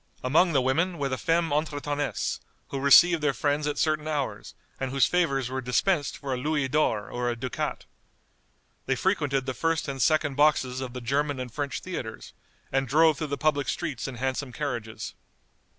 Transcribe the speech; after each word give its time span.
Among 0.23 0.51
the 0.53 0.63
women 0.63 0.97
were 0.97 1.09
the 1.09 1.17
femmes 1.19 1.53
entretenness, 1.53 2.39
who 2.69 2.79
received 2.79 3.21
their 3.21 3.35
friends 3.35 3.67
at 3.67 3.77
certain 3.77 4.07
hours, 4.07 4.55
and 4.79 4.89
whose 4.89 5.05
favors 5.05 5.47
were 5.51 5.61
dispensed 5.61 6.17
for 6.17 6.33
a 6.33 6.37
Louis 6.37 6.67
d'or 6.67 7.11
or 7.11 7.29
a 7.29 7.35
ducat. 7.35 7.85
They 8.87 8.95
frequented 8.95 9.45
the 9.45 9.53
first 9.53 9.87
and 9.87 10.01
second 10.01 10.33
boxes 10.35 10.81
of 10.81 10.93
the 10.93 11.01
German 11.01 11.39
and 11.39 11.53
French 11.53 11.81
theatres, 11.81 12.33
and 12.71 12.87
drove 12.87 13.19
through 13.19 13.27
the 13.27 13.37
public 13.37 13.69
streets 13.69 14.07
in 14.07 14.15
handsome 14.15 14.51
carriages. 14.51 15.13